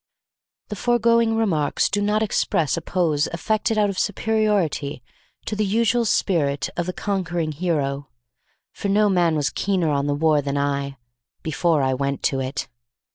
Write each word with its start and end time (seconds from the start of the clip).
The 0.69 0.75
foregoing 0.75 1.35
remarks 1.37 1.87
do 1.87 2.01
not 2.01 2.23
express 2.23 2.75
a 2.75 2.81
pose 2.81 3.27
affected 3.27 3.77
out 3.77 3.91
of 3.91 3.99
superiority 3.99 5.03
to 5.45 5.55
the 5.55 5.63
usual 5.63 6.05
spirit 6.05 6.71
of 6.75 6.87
the 6.87 6.91
conquering 6.91 7.51
hero, 7.51 8.09
for 8.71 8.89
no 8.89 9.09
man 9.09 9.35
was 9.35 9.51
keener 9.51 9.91
on 9.91 10.07
the 10.07 10.15
war 10.15 10.41
than 10.41 10.57
I, 10.57 10.97
before 11.43 11.83
I 11.83 11.93
went 11.93 12.23
to 12.23 12.39
it. 12.39 12.67